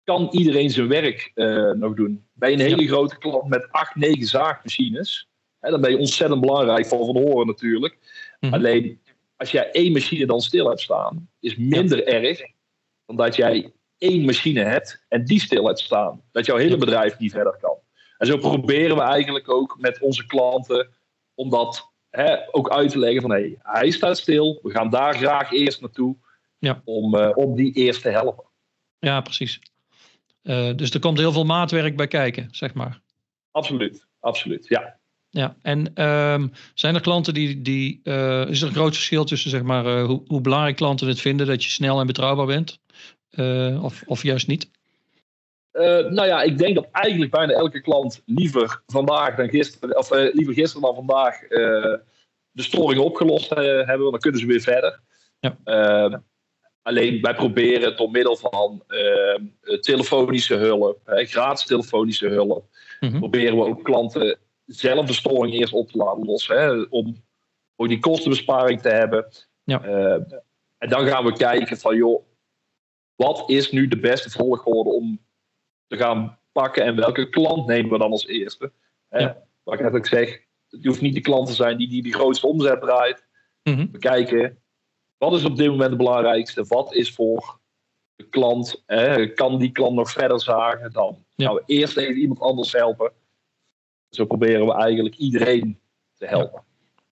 kan 0.04 0.28
iedereen 0.32 0.70
zijn 0.70 0.88
werk 0.88 1.32
nog 1.76 1.94
doen? 1.94 2.26
Ben 2.34 2.50
je 2.50 2.56
een 2.56 2.70
hele 2.70 2.88
grote 2.88 3.18
klant 3.18 3.48
met 3.48 3.68
acht, 3.72 3.96
negen 3.96 4.26
zaagmachines, 4.26 5.28
hè, 5.60 5.70
dan 5.70 5.82
ben 5.82 5.92
je 5.92 5.98
ontzettend 5.98 6.42
belangrijk 6.42 6.86
voor 6.86 7.06
Van 7.06 7.18
Horen 7.18 7.48
natuurlijk. 7.48 7.98
Mhm. 8.40 8.54
Alleen, 8.54 9.02
als 9.36 9.52
jij 9.52 9.72
één 9.72 9.92
machine 9.92 10.26
dan 10.26 10.42
stil 10.42 10.68
hebt 10.68 10.82
staan, 10.82 11.30
is 11.40 11.56
minder 11.56 12.08
erg 12.08 12.42
dan 13.08 13.16
dat 13.16 13.36
jij 13.36 13.72
één 13.98 14.26
machine 14.26 14.64
hebt 14.64 15.06
en 15.08 15.26
die 15.26 15.40
stil 15.40 15.66
hebt 15.66 15.80
staan. 15.80 16.22
Dat 16.32 16.46
jouw 16.46 16.58
hele 16.58 16.78
bedrijf 16.78 17.20
niet 17.20 17.32
verder 17.32 17.58
kan. 17.62 17.78
En 18.18 18.28
zo 18.28 18.38
proberen 18.38 18.96
we 18.96 19.02
eigenlijk 19.02 19.50
ook 19.50 19.78
met 19.80 20.00
onze 20.00 20.26
klanten 20.26 20.90
om 21.36 21.50
dat 21.50 21.92
hè, 22.10 22.54
ook 22.54 22.70
uit 22.70 22.90
te 22.90 23.00
leggen 23.00 23.22
van 23.22 23.32
hey, 23.32 23.58
hij 23.62 23.92
staat 23.92 24.18
stil, 24.18 24.60
we 24.62 24.72
gaan 24.72 24.90
daar 24.90 25.16
graag 25.16 25.52
eerst 25.52 25.82
naartoe 25.82 26.16
ja. 26.60 26.82
om, 26.86 27.16
uh, 27.16 27.30
om 27.34 27.56
die 27.56 27.74
eerst 27.74 28.02
te 28.02 28.10
helpen. 28.10 28.44
Ja, 29.00 29.22
precies. 29.22 29.60
Uh, 30.44 30.76
dus 30.76 30.92
er 30.92 31.00
komt 31.00 31.18
heel 31.18 31.32
veel 31.32 31.46
maatwerk 31.46 31.96
bij 31.96 32.08
kijken, 32.08 32.48
zeg 32.52 32.74
maar. 32.74 33.02
Absoluut, 33.52 34.06
absoluut, 34.20 34.68
ja. 34.68 34.98
Ja, 35.30 35.56
en 35.62 36.04
um, 36.04 36.52
zijn 36.74 36.96
er 36.96 37.02
klanten 37.02 37.34
die, 37.34 37.62
die 37.62 38.02
uh, 38.04 38.48
is 38.48 38.62
er 38.62 38.68
een 38.68 38.74
groot 38.74 38.94
verschil 38.94 39.26
tussen 39.26 39.50
zeg 39.50 39.62
maar 39.62 40.02
hoe, 40.02 40.22
hoe, 40.28 40.42
belangrijk 40.42 40.76
klanten 40.76 41.08
het 41.08 41.22
vinden 41.22 41.48
dat 41.48 41.64
je 41.64 41.70
snel 41.70 42.00
en 42.00 42.08
betrouwbaar 42.08 42.46
bent, 42.46 42.80
of, 43.82 44.04
of 44.06 44.24
juist 44.24 44.48
niet? 44.48 44.70
Uh, 45.78 46.12
nou 46.12 46.28
ja, 46.28 46.42
ik 46.42 46.58
denk 46.58 46.76
dat 46.76 46.88
eigenlijk 46.92 47.32
bijna 47.32 47.54
elke 47.54 47.82
klant 47.82 48.22
liever 48.26 48.82
vandaag 48.86 49.36
dan 49.36 49.50
gisteren, 49.50 49.98
of 49.98 50.12
uh, 50.12 50.34
liever 50.34 50.54
gisteren 50.54 50.82
dan 50.82 50.96
vandaag 50.96 51.42
uh, 51.44 51.50
de 52.52 52.64
storing 52.64 53.02
opgelost 53.02 53.50
hebben, 53.50 54.12
dan 54.12 54.20
kunnen 54.20 54.40
ze 54.40 54.46
weer 54.46 54.62
verder. 54.62 55.00
Ja. 55.40 56.22
alleen 56.82 57.22
wij 57.22 57.36
proberen 57.36 57.98
door 57.98 58.12
middel 58.12 58.36
van 58.36 58.84
telefonische 59.80 60.56
hulp, 60.56 61.00
gratis 61.06 61.66
telefonische 61.66 62.28
hulp, 62.28 62.66
mm 63.00 63.10
-hmm. 63.10 63.20
proberen 63.20 63.58
we 63.58 63.66
ook 63.66 63.84
klanten 63.84 64.38
zelf 64.66 65.06
de 65.06 65.14
storing 65.14 65.54
eerst 65.54 65.74
op 65.74 65.92
te 65.92 65.98
laten 65.98 66.26
lossen, 66.26 66.60
hè, 66.60 66.86
om 66.90 67.24
ook 67.76 67.88
die 67.88 68.00
kostenbesparing 68.00 68.82
te 68.82 68.90
hebben. 68.90 69.28
Ja. 69.64 69.82
en 70.78 70.90
dan 70.90 71.08
gaan 71.08 71.26
we 71.26 71.34
kijken 71.34 71.78
van 71.78 71.96
joh, 71.96 72.27
wat 73.18 73.44
is 73.50 73.72
nu 73.72 73.88
de 73.88 74.00
beste 74.00 74.30
volgorde 74.30 74.90
om 74.90 75.20
te 75.88 75.98
gaan 75.98 76.40
pakken 76.52 76.84
en 76.84 76.96
welke 76.96 77.30
klant 77.30 77.68
nemen 77.68 77.92
we 77.92 77.98
dan 77.98 78.12
als 78.12 78.28
eerste. 78.28 78.72
Ja. 79.10 79.44
Wat 79.64 79.74
ik 79.74 79.82
net 79.82 79.94
ook 79.94 80.06
zeg, 80.06 80.42
het 80.70 80.86
hoeft 80.86 81.02
niet 81.02 81.14
de 81.14 81.22
klant 81.22 81.48
te 81.48 81.54
zijn 81.54 81.78
die 81.78 81.88
die, 81.88 82.04
die 82.04 82.14
grootste 82.14 82.48
omzet 82.48 82.82
draait. 82.82 83.26
Mm 83.64 83.74
-hmm. 83.74 83.90
We 83.92 83.98
kijken, 83.98 84.62
wat 85.18 85.34
is 85.34 85.46
op 85.46 85.58
dit 85.58 85.68
moment 85.68 85.90
het 85.90 85.98
belangrijkste? 85.98 86.64
Wat 86.64 86.94
is 86.94 87.14
voor 87.14 87.60
de 88.16 88.30
klant, 88.30 88.84
hè? 88.86 89.28
kan 89.28 89.60
die 89.60 89.72
klant 89.72 89.96
nog 89.96 90.12
verder 90.12 90.42
zagen? 90.42 90.92
Dan 90.92 91.26
ja. 91.36 91.46
gaan 91.46 91.56
we 91.56 91.64
eerst 91.66 91.98
even 91.98 92.18
iemand 92.18 92.40
anders 92.40 92.72
helpen. 92.72 93.12
Zo 94.10 94.26
proberen 94.26 94.66
we 94.66 94.74
eigenlijk 94.74 95.16
iedereen 95.16 95.80
te 96.14 96.26
helpen. 96.26 96.64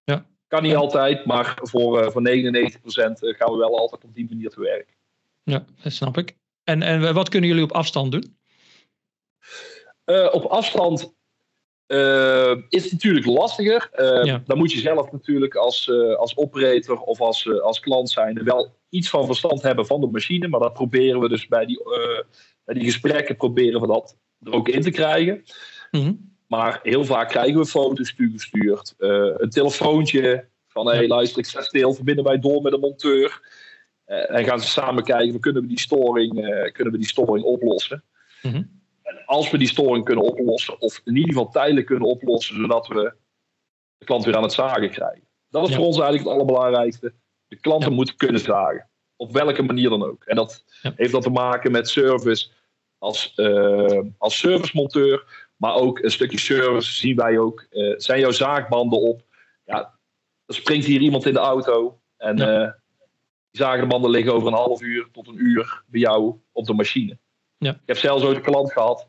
Ja. 0.04 0.26
Kan 0.48 0.64
niet 0.64 0.76
altijd, 0.76 1.26
maar 1.26 1.58
voor, 1.62 2.04
uh, 2.04 2.10
voor 2.10 2.22
99% 2.22 3.36
gaan 3.38 3.52
we 3.52 3.58
wel 3.58 3.78
altijd 3.78 4.04
op 4.04 4.14
die 4.14 4.28
manier 4.30 4.50
te 4.50 4.62
werk. 4.62 4.98
Ja, 5.46 5.66
dat 5.84 5.92
snap 5.92 6.18
ik. 6.18 6.38
En, 6.64 6.82
en 6.82 7.14
wat 7.14 7.30
kunnen 7.30 7.50
jullie 7.50 7.64
op 7.64 7.72
afstand 7.72 8.12
doen? 8.12 8.38
Uh, 10.06 10.30
op 10.32 10.44
afstand 10.44 11.14
uh, 11.88 12.56
is 12.70 12.84
het 12.84 12.92
natuurlijk 12.92 13.26
lastiger. 13.26 13.90
Uh, 13.96 14.24
ja. 14.24 14.42
Dan 14.46 14.58
moet 14.58 14.72
je 14.72 14.80
zelf 14.80 15.12
natuurlijk 15.12 15.56
als, 15.56 15.92
als 16.18 16.38
operator 16.38 17.00
of 17.00 17.22
als, 17.22 17.50
als 17.62 17.80
klant 17.80 18.10
zijn 18.10 18.44
wel 18.44 18.76
iets 18.90 19.10
van 19.10 19.26
verstand 19.26 19.62
hebben 19.62 19.86
van 19.86 20.02
de 20.02 20.08
machine. 20.08 20.48
Maar 20.48 20.60
dat 20.60 20.74
proberen 20.74 21.20
we 21.20 21.30
dus 21.30 21.48
bij 21.48 21.66
die, 21.66 21.84
bij 22.64 22.76
die 22.76 22.84
gesprekken 22.84 23.36
proberen 23.36 23.82
we 23.82 23.88
dat 23.88 24.18
er 24.40 24.54
ook 24.54 24.68
in 24.68 24.82
te 24.82 24.92
krijgen. 24.92 25.44
Mm 25.92 26.02
-hmm. 26.02 26.34
Maar 26.48 26.80
heel 26.84 27.06
vaak 27.06 27.30
krijgen 27.30 27.58
we 27.58 27.66
foto's 27.66 28.16
toegestuurd. 28.16 28.94
een 28.98 29.50
telefoontje 29.50 30.48
van 30.68 30.88
hey, 30.88 31.08
luister, 31.08 31.40
ik 31.40 31.46
sta 31.46 31.62
stil, 31.62 31.94
verbinden 31.94 32.24
wij 32.24 32.40
door 32.40 32.62
met 32.62 32.74
een 32.74 32.80
monteur. 32.80 33.42
En 34.06 34.46
gaan 34.46 34.60
ze 34.60 34.68
samen 34.68 35.04
kijken, 35.04 35.40
kunnen 35.40 35.62
we 35.62 35.68
die 35.68 35.80
storing, 35.80 36.34
kunnen 36.72 36.94
we 36.94 37.00
die 37.00 37.08
storing 37.08 37.46
oplossen. 37.46 38.04
Mm 38.42 38.52
-hmm. 38.52 38.82
En 39.04 39.26
als 39.26 39.52
we 39.52 39.58
die 39.58 39.68
storing 39.68 40.06
kunnen 40.06 40.24
oplossen, 40.24 40.82
of 40.82 41.02
in 41.04 41.16
ieder 41.16 41.30
geval 41.34 41.50
tijdelijk 41.50 41.86
kunnen 41.86 42.08
oplossen, 42.08 42.56
zodat 42.56 42.88
we 42.88 43.14
de 43.98 44.06
klant 44.06 44.26
weer 44.26 44.36
aan 44.36 44.44
het 44.44 44.54
zagen 44.54 44.90
krijgen. 44.90 45.24
Dat 45.50 45.64
is 45.64 45.70
Ja. 45.70 45.76
voor 45.76 45.86
ons 45.86 46.00
eigenlijk 46.00 46.30
het 46.30 46.34
allerbelangrijkste. 46.38 47.14
De 47.48 47.56
klanten 47.60 47.90
Ja. 47.90 47.96
moeten 47.96 48.16
kunnen 48.16 48.42
zagen. 48.42 48.90
Op 49.16 49.32
welke 49.32 49.62
manier 49.64 49.90
dan 49.90 50.04
ook. 50.04 50.24
En 50.24 50.36
dat 50.36 50.64
Ja. 50.82 50.94
heeft 50.96 51.12
dat 51.12 51.22
te 51.22 51.30
maken 51.30 51.72
met 51.72 51.90
service 51.90 52.50
als, 52.98 53.34
eh, 53.36 54.00
als 54.18 54.38
servicemonteur. 54.40 55.48
Maar 55.58 55.74
ook 55.76 56.00
een 56.00 56.12
stukje 56.12 56.40
service 56.40 56.92
zien 56.94 57.16
wij 57.16 57.38
ook. 57.38 57.66
eh, 57.70 57.94
zijn 57.98 58.20
jouw 58.20 58.32
zaagbanden 58.32 59.00
op? 59.02 59.22
Ja, 59.66 59.94
er 60.46 60.54
springt 60.56 60.86
hier 60.86 61.02
iemand 61.02 61.26
in 61.26 61.34
de 61.34 61.40
auto. 61.40 62.00
En 62.18 62.38
Eh, 63.56 63.62
die 63.62 63.68
zagenbanden 63.68 64.12
liggen 64.12 64.34
over 64.34 64.48
een 64.48 64.54
half 64.54 64.82
uur 64.82 65.08
tot 65.12 65.28
een 65.28 65.38
uur 65.38 65.84
bij 65.88 66.00
jou 66.00 66.36
op 66.52 66.66
de 66.66 66.74
machine. 66.74 67.18
Ja. 67.58 67.72
Ik 67.72 67.80
heb 67.86 67.98
zelfs 67.98 68.24
ooit 68.24 68.36
een 68.36 68.42
klant 68.42 68.72
gehad 68.72 69.08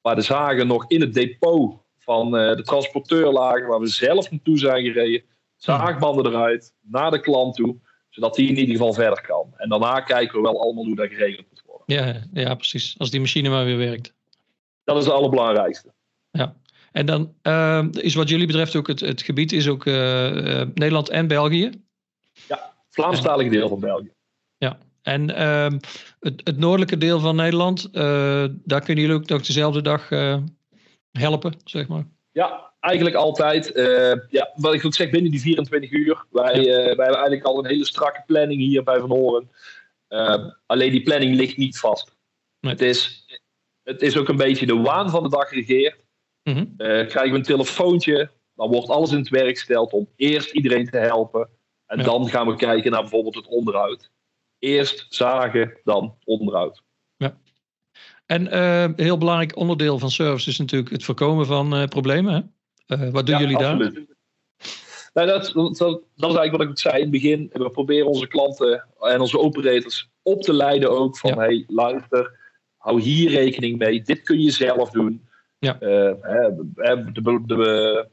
waar 0.00 0.14
de 0.14 0.22
zagen 0.22 0.66
nog 0.66 0.84
in 0.88 1.00
het 1.00 1.14
depot 1.14 1.80
van 1.98 2.36
eh, 2.36 2.56
de 2.56 2.62
transporteur 2.62 3.32
lagen, 3.32 3.66
waar 3.66 3.80
we 3.80 3.86
zelf 3.86 4.30
naartoe 4.30 4.58
zijn 4.58 4.84
gereden. 4.84 5.22
Zaagbanden 5.56 6.26
eruit, 6.26 6.74
naar 6.80 7.10
de 7.10 7.20
klant 7.20 7.54
toe, 7.54 7.76
zodat 8.08 8.34
die 8.34 8.48
in 8.48 8.56
ieder 8.56 8.74
geval 8.74 8.92
verder 8.92 9.20
kan. 9.20 9.52
En 9.56 9.68
daarna 9.68 10.00
kijken 10.00 10.36
we 10.36 10.42
wel 10.42 10.60
allemaal 10.60 10.84
hoe 10.84 10.96
dat 10.96 11.08
geregeld 11.08 11.46
moet 11.48 11.62
worden. 11.66 11.84
Ja, 11.86 12.42
ja, 12.42 12.54
precies. 12.54 12.94
Als 12.98 13.10
die 13.10 13.20
machine 13.20 13.48
maar 13.48 13.64
weer 13.64 13.76
werkt. 13.76 14.14
Dat 14.84 14.96
is 14.96 15.04
het 15.04 15.14
allerbelangrijkste. 15.14 15.92
Ja. 16.30 16.56
En 16.92 17.06
dan 17.06 17.34
uh, 17.42 17.86
is 17.90 18.14
wat 18.14 18.28
jullie 18.28 18.46
betreft 18.46 18.76
ook 18.76 18.86
het, 18.86 19.00
het 19.00 19.22
gebied 19.22 19.52
is 19.52 19.68
ook 19.68 19.84
uh, 19.84 19.94
uh, 19.94 20.66
Nederland 20.74 21.08
en 21.08 21.26
België. 21.26 21.70
Ja, 22.48 22.72
Vlaamstalige 23.02 23.50
deel 23.50 23.68
van 23.68 23.80
België. 23.80 24.12
Ja, 24.56 24.78
en 25.02 25.34
ehm, 25.34 25.78
het, 26.20 26.40
het, 26.44 26.58
noordelijke 26.58 26.98
deel 26.98 27.20
van 27.20 27.36
Nederland, 27.36 27.92
daar 28.64 28.82
kunnen 28.84 29.04
jullie 29.04 29.20
ook 29.20 29.28
nog 29.28 29.42
dezelfde 29.42 29.82
dag 29.82 30.08
helpen, 31.10 31.54
zeg 31.64 31.88
maar. 31.88 32.06
Ja, 32.32 32.72
eigenlijk 32.80 33.16
altijd. 33.16 33.72
ja, 34.30 34.52
wat 34.54 34.74
ik 34.74 34.84
ook 34.84 34.94
zeg, 34.94 35.10
binnen 35.10 35.30
die 35.30 35.40
24 35.40 35.90
uur. 35.90 36.24
Wij, 36.30 36.64
hebben 36.64 37.06
eigenlijk 37.06 37.44
al 37.44 37.58
een 37.58 37.70
hele 37.70 37.84
strakke 37.84 38.22
planning 38.26 38.60
hier 38.60 38.82
bij 38.82 39.00
Van 39.00 39.10
Horen. 39.10 39.50
alleen 40.66 40.90
die 40.90 41.02
planning 41.02 41.34
ligt 41.36 41.56
niet 41.56 41.78
vast. 41.78 42.16
Nee. 42.60 42.72
Het, 42.72 42.82
is, 42.82 43.24
het 43.82 44.02
is 44.02 44.16
ook 44.16 44.28
een 44.28 44.36
beetje 44.36 44.66
de 44.66 44.76
waan 44.76 45.10
van 45.10 45.22
de 45.22 45.28
dag 45.28 45.50
regeert. 45.50 46.04
Mm 46.42 46.54
-hmm. 46.54 46.76
krijgen 46.76 47.30
we 47.30 47.36
een 47.36 47.42
telefoontje, 47.42 48.30
dan 48.54 48.70
wordt 48.70 48.88
alles 48.88 49.10
in 49.10 49.18
het 49.18 49.28
werk 49.28 49.56
gesteld 49.58 49.92
om 49.92 50.08
eerst 50.16 50.52
iedereen 50.52 50.90
te 50.90 50.98
helpen. 50.98 51.48
En 51.88 51.98
ja. 51.98 52.04
dan 52.04 52.28
gaan 52.28 52.46
we 52.46 52.56
kijken 52.56 52.90
naar 52.90 53.00
bijvoorbeeld 53.00 53.34
het 53.34 53.46
onderhoud. 53.46 54.10
Eerst 54.58 55.06
zagen, 55.08 55.78
dan 55.84 56.14
onderhoud. 56.24 56.82
Ja. 57.16 57.38
En 58.26 58.46
uh, 58.46 58.82
een 58.82 58.92
heel 58.96 59.18
belangrijk 59.18 59.56
onderdeel 59.56 59.98
van 59.98 60.10
service 60.10 60.50
is 60.50 60.58
natuurlijk 60.58 60.90
het 60.90 61.04
voorkomen 61.04 61.46
van 61.46 61.74
uh, 61.74 61.84
problemen. 61.84 62.54
Uh, 62.86 63.10
wat 63.10 63.26
doen 63.26 63.34
ja, 63.34 63.40
jullie 63.40 63.56
absoluut. 63.56 63.94
daar? 63.94 64.16
Nou, 65.14 65.26
dat, 65.26 65.52
dat, 65.52 65.78
dat, 66.16 66.30
is 66.30 66.36
eigenlijk 66.36 66.56
wat 66.56 66.68
ik 66.68 66.78
zei 66.78 66.94
in 66.94 67.00
het 67.00 67.10
begin. 67.10 67.50
We 67.52 67.70
proberen 67.70 68.06
onze 68.06 68.26
klanten 68.26 68.86
en 69.00 69.20
onze 69.20 69.38
operators 69.38 70.10
op 70.22 70.42
te 70.42 70.52
leiden 70.52 70.90
ook 70.90 71.18
van... 71.18 71.30
Ja. 71.30 71.36
hey, 71.36 71.64
luister, 71.66 72.38
hou 72.76 73.00
hier 73.00 73.30
rekening 73.30 73.78
mee. 73.78 74.02
Dit 74.02 74.22
kun 74.22 74.40
je 74.40 74.50
zelf 74.50 74.90
doen. 74.90 75.28
Ja. 75.58 75.72
de, 75.72 77.10
de, 77.12 78.08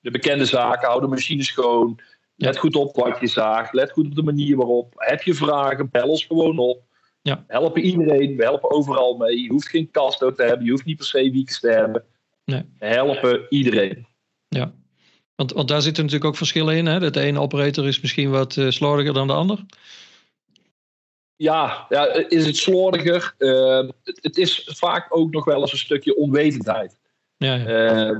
de, 0.00 0.10
bekende 0.10 0.44
zaken, 0.44 0.88
hou 0.88 1.00
de 1.00 1.06
machine 1.06 1.42
schoon. 1.42 2.00
Let 2.40 2.58
goed 2.58 2.76
op 2.76 2.96
wat 2.96 3.20
je 3.20 3.26
zaagt. 3.26 3.72
Let 3.72 3.90
goed 3.90 4.06
op 4.06 4.14
de 4.14 4.22
manier 4.22 4.56
waarop. 4.56 4.92
Heb 4.96 5.22
je 5.22 5.34
vragen, 5.34 5.90
bel 5.90 6.08
ons 6.08 6.24
gewoon 6.24 6.58
op. 6.58 6.82
Ja. 7.22 7.44
We 7.46 7.52
helpen 7.52 7.82
iedereen, 7.82 8.36
we 8.36 8.42
helpen 8.42 8.70
overal 8.70 9.16
mee. 9.16 9.40
Je 9.40 9.48
hoeft 9.48 9.68
geen 9.68 9.90
kasto 9.90 10.32
te 10.32 10.42
hebben, 10.42 10.64
je 10.64 10.70
hoeft 10.70 10.84
niet 10.84 10.96
per 10.96 11.06
se 11.06 11.30
wiekens 11.30 11.60
te 11.60 11.70
hebben. 11.70 12.04
Nee. 12.44 12.64
We 12.78 12.86
helpen 12.86 13.46
iedereen. 13.48 14.06
Ja, 14.48 14.72
want, 15.34 15.52
want 15.52 15.68
daar 15.68 15.82
zitten 15.82 16.02
natuurlijk 16.02 16.30
ook 16.30 16.36
verschillen 16.36 16.76
in. 16.76 16.86
Hè? 16.86 17.10
De 17.10 17.20
ene 17.20 17.40
operator 17.40 17.86
is 17.86 18.00
misschien 18.00 18.30
wat 18.30 18.56
uh, 18.56 18.70
slordiger 18.70 19.14
dan 19.14 19.26
de 19.26 19.32
ander. 19.32 19.64
Ja, 21.36 21.86
ja 21.88 22.06
is 22.28 22.46
het 22.46 22.56
slordiger? 22.56 23.34
Uh, 23.38 23.88
het, 24.04 24.18
het, 24.22 24.36
is 24.36 24.68
vaak 24.72 25.06
ook 25.08 25.32
nog 25.32 25.44
wel 25.44 25.60
eens 25.60 25.72
een 25.72 25.78
stukje 25.78 26.16
onwetendheid. 26.16 26.98
Ja, 27.36 27.54
ja. 27.54 28.10
Uh, 28.10 28.18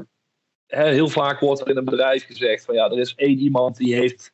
heel 0.70 1.08
vaak 1.08 1.40
wordt 1.40 1.60
er 1.60 1.68
in 1.68 1.76
een 1.76 1.84
bedrijf 1.84 2.26
gezegd 2.26 2.64
van 2.64 2.74
ja, 2.74 2.90
er 2.90 2.98
is 2.98 3.14
één 3.14 3.38
iemand 3.38 3.76
die 3.76 3.94
heeft 3.94 4.32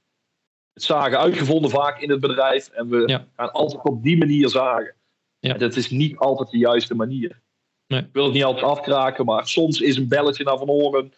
het 0.72 0.82
zagen 0.82 1.18
uitgevonden 1.18 1.70
vaak 1.70 2.00
in 2.00 2.10
het 2.10 2.20
bedrijf 2.20 2.68
en 2.68 2.88
we 2.88 3.02
ja. 3.06 3.26
gaan 3.36 3.52
altijd 3.52 3.84
op 3.84 4.02
die 4.02 4.18
manier 4.18 4.48
zagen. 4.48 4.94
Ja. 5.38 5.52
En 5.52 5.58
dat 5.58 5.76
is 5.76 5.90
niet 5.90 6.16
altijd 6.16 6.50
de 6.50 6.58
juiste 6.58 6.94
manier. 6.94 7.40
Nee. 7.86 8.00
Ik 8.00 8.08
wil 8.12 8.24
het 8.24 8.32
niet 8.32 8.44
altijd 8.44 8.64
afkraken, 8.64 9.24
maar 9.24 9.46
soms 9.46 9.80
is 9.80 9.96
een 9.96 10.08
belletje 10.08 10.44
naar 10.44 10.58
Van 10.58 10.70
Oren 10.70 11.12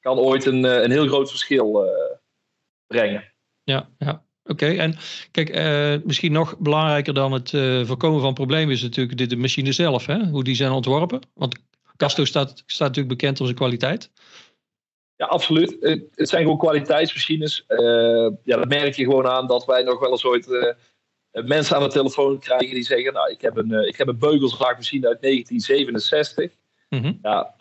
kan 0.00 0.18
ooit 0.18 0.44
een, 0.44 0.64
een 0.64 0.90
heel 0.90 1.06
groot 1.06 1.30
verschil 1.30 1.84
uh, 1.84 1.90
brengen. 2.86 3.32
Ja, 3.62 3.88
ja. 3.98 4.24
Oké, 4.44 4.64
okay. 4.64 4.78
en 4.78 4.96
kijk, 5.30 5.56
uh, 5.56 6.04
misschien 6.04 6.32
nog 6.32 6.58
belangrijker 6.58 7.14
dan 7.14 7.32
het 7.32 7.52
uh, 7.52 7.84
voorkomen 7.84 8.20
van 8.20 8.34
problemen 8.34 8.74
is 8.74 8.82
natuurlijk 8.82 9.18
de, 9.18 9.26
de 9.26 9.36
machine 9.36 9.72
zelf, 9.72 10.06
hè? 10.06 10.26
hoe 10.26 10.44
die 10.44 10.54
zijn 10.54 10.70
ontworpen. 10.70 11.20
Want 11.34 11.58
Casto 11.96 12.24
staat, 12.24 12.62
staat 12.66 12.88
natuurlijk 12.88 13.18
bekend 13.18 13.40
om 13.40 13.46
zijn 13.46 13.58
kwaliteit. 13.58 14.10
Ja, 15.22 15.28
absoluut. 15.28 15.76
Het 16.14 16.28
zijn 16.28 16.42
gewoon 16.42 16.58
kwaliteitsmachines. 16.58 17.64
Uh, 17.68 18.30
ja, 18.42 18.56
dat 18.56 18.68
merk 18.68 18.94
je 18.94 19.04
gewoon 19.04 19.26
aan 19.26 19.46
dat 19.46 19.64
wij 19.64 19.82
nog 19.82 20.00
wel 20.00 20.10
eens 20.10 20.24
ooit 20.24 20.48
uh, 20.48 20.72
mensen 21.44 21.76
aan 21.76 21.82
de 21.82 21.88
telefoon 21.88 22.38
krijgen 22.38 22.74
die 22.74 22.84
zeggen: 22.84 23.12
Nou, 23.12 23.30
ik 23.30 23.40
heb 23.40 23.56
een, 23.56 23.70
uh, 23.70 23.86
ik 23.86 23.96
heb 23.96 24.08
een 24.08 24.18
uit 24.18 25.22
1967. 25.22 26.52
Mm 26.88 27.02
-hmm. 27.02 27.18
Ja, 27.22 27.54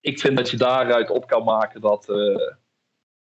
ik 0.00 0.20
vind 0.20 0.36
dat 0.36 0.50
je 0.50 0.56
daaruit 0.56 1.10
op 1.10 1.26
kan 1.26 1.44
maken 1.44 1.80
dat, 1.80 2.06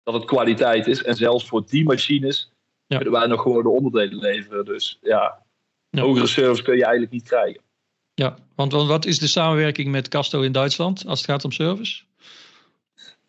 dat 0.03 0.13
het 0.13 0.25
kwaliteit 0.25 0.87
is. 0.87 1.03
En 1.03 1.15
zelfs 1.15 1.45
voor 1.45 1.65
die 1.65 1.85
machines 1.85 2.51
ja. 2.87 2.95
kunnen 2.95 3.19
wij 3.19 3.27
nog 3.27 3.41
gewoon 3.41 3.63
de 3.63 3.69
onderdelen 3.69 4.19
leveren. 4.19 4.65
Dus 4.65 4.97
ja, 5.01 5.45
ja. 5.89 6.01
hogere 6.01 6.27
service 6.27 6.63
kun 6.63 6.75
je 6.75 6.83
eigenlijk 6.83 7.11
niet 7.11 7.27
krijgen. 7.27 7.61
Ja, 8.13 8.37
want 8.55 8.73
wat 8.73 9.05
is 9.05 9.19
de 9.19 9.27
samenwerking 9.27 9.91
met 9.91 10.07
Casto 10.07 10.41
in 10.41 10.51
Duitsland 10.51 11.05
als 11.07 11.19
het 11.19 11.29
gaat 11.29 11.43
om 11.43 11.51
service? 11.51 12.06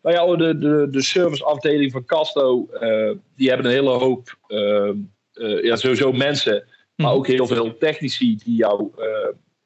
Nou 0.01 0.15
ja, 0.15 0.35
de, 0.35 0.57
de, 0.57 0.87
de 0.89 1.01
serviceafdeling 1.01 1.91
van 1.91 2.05
Casto, 2.05 2.67
uh, 2.73 3.11
die 3.35 3.47
hebben 3.47 3.65
een 3.65 3.71
hele 3.71 3.89
hoop, 3.89 4.37
uh, 4.47 4.91
uh, 5.33 5.63
ja, 5.63 5.75
sowieso 5.75 6.11
mensen, 6.11 6.65
maar 6.95 7.13
ook 7.13 7.27
heel 7.27 7.47
veel 7.47 7.77
technici 7.77 8.35
die 8.35 8.55
jou 8.55 8.91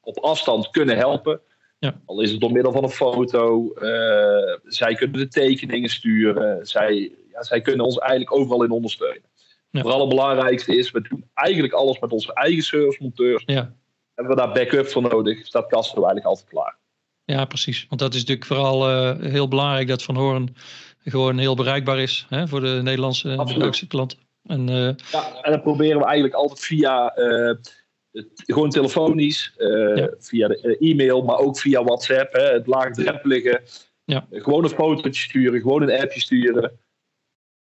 op 0.00 0.18
afstand 0.18 0.70
kunnen 0.70 0.96
helpen. 0.96 1.40
Ja. 1.78 2.00
Al 2.04 2.20
is 2.20 2.30
het 2.30 2.40
door 2.40 2.52
middel 2.52 2.72
van 2.72 2.82
een 2.82 2.90
foto. 2.90 3.72
zij 4.64 4.94
kunnen 4.94 5.18
de 5.18 5.28
tekeningen 5.28 5.88
sturen. 5.88 6.66
Zij, 6.66 7.12
ja, 7.32 7.42
zij 7.42 7.60
kunnen 7.60 7.84
ons 7.84 7.98
eigenlijk 7.98 8.36
overal 8.36 8.64
in 8.64 8.70
ondersteunen. 8.70 9.22
Ja. 9.70 9.80
Vooral 9.80 10.00
het 10.00 10.08
belangrijkste 10.08 10.76
is, 10.76 10.90
we 10.90 11.00
doen 11.00 11.30
eigenlijk 11.34 11.72
alles 11.72 11.98
met 11.98 12.12
onze 12.12 12.34
eigen 12.34 12.62
servicemonteurs. 12.62 13.42
Ja. 13.46 13.74
Hebben 14.14 14.34
we 14.34 14.40
daar 14.40 14.52
backup 14.52 14.86
voor 14.86 15.02
nodig, 15.02 15.46
staat 15.46 15.68
Casto 15.68 15.94
eigenlijk 15.94 16.26
altijd 16.26 16.48
klaar. 16.48 16.78
Ja, 17.24 17.44
precies. 17.44 17.86
Want 17.88 18.00
dat 18.00 18.14
is 18.14 18.20
natuurlijk 18.20 18.46
vooral 18.46 18.90
uh, 18.90 19.30
heel 19.30 19.48
belangrijk 19.48 19.88
dat 19.88 20.02
Van 20.02 20.16
Hoorn 20.16 20.56
gewoon 21.04 21.38
heel 21.38 21.56
bereikbaar 21.56 21.98
is 21.98 22.26
hè, 22.28 22.48
voor 22.48 22.60
de 22.60 22.80
Nederlandse 22.82 23.54
Belgische 23.58 23.86
klanten. 23.86 24.18
En, 24.42 24.68
uh, 24.68 24.90
ja, 25.10 25.42
en 25.42 25.52
dat 25.52 25.62
proberen 25.62 25.98
we 25.98 26.04
eigenlijk 26.04 26.34
altijd 26.34 26.60
via 26.60 27.18
uh, 27.18 27.54
gewoon 28.36 28.70
telefonisch, 28.70 29.54
ja. 29.56 30.10
via 30.18 30.48
de 30.48 30.76
e-mail, 30.78 31.22
maar 31.22 31.38
ook 31.38 31.58
via 31.58 31.84
WhatsApp, 31.84 32.32
hè, 32.32 32.42
het 32.42 32.66
laagdrempelige. 32.66 33.62
Ja. 34.04 34.26
gewoon 34.30 34.64
een 34.64 34.70
fotootje 34.70 35.22
sturen, 35.22 35.60
gewoon 35.60 35.82
een 35.82 36.00
appje 36.00 36.20
sturen. 36.20 36.78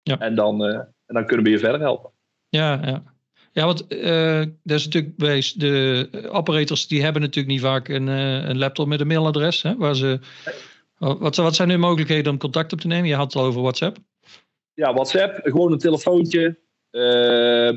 Ja. 0.02 0.18
En, 0.18 0.34
dan, 0.34 0.64
en 0.64 1.14
dan 1.14 1.26
kunnen 1.26 1.44
we 1.44 1.50
je 1.50 1.58
verder 1.58 1.80
helpen. 1.80 2.10
Ja, 2.48 2.80
ja. 2.84 3.15
Ja, 3.56 3.64
want 3.64 3.92
uh, 3.92 4.42
dat 4.62 4.78
is 4.78 4.84
natuurlijk 4.84 5.16
bij 5.16 5.52
de 5.54 6.08
operators 6.30 6.86
die 6.86 7.02
hebben 7.02 7.22
natuurlijk 7.22 7.54
niet 7.54 7.62
vaak 7.62 7.88
een, 7.88 8.06
uh, 8.06 8.48
een 8.48 8.58
laptop 8.58 8.86
met 8.86 9.00
een 9.00 9.06
mailadres. 9.06 9.62
Hè, 9.62 9.76
waar 9.76 9.96
ze, 9.96 10.18
wat, 10.98 11.36
wat 11.36 11.54
zijn 11.54 11.68
nu 11.68 11.78
mogelijkheden 11.78 12.32
om 12.32 12.38
contact 12.38 12.72
op 12.72 12.80
te 12.80 12.86
nemen? 12.86 13.08
Je 13.08 13.14
had 13.14 13.32
het 13.32 13.42
al 13.42 13.48
over 13.48 13.60
WhatsApp. 13.60 13.96
Ja, 14.74 14.92
WhatsApp, 14.94 15.40
gewoon 15.42 15.72
een 15.72 15.78
telefoontje. 15.78 16.58
Uh, 16.90 17.70